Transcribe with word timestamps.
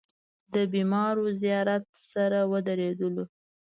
د 0.53 0.55
بېمارو 0.73 1.25
زيارت 1.41 1.85
سره 2.11 2.39
ودرېدلو. 2.51 3.25